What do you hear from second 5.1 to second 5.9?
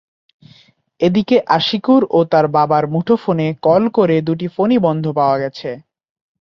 পাওয়া গেছে।